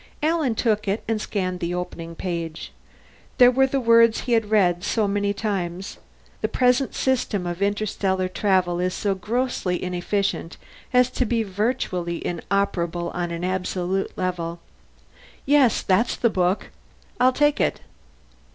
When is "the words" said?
3.67-4.21